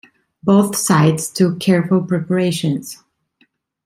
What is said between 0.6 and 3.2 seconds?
sides took careful preparations.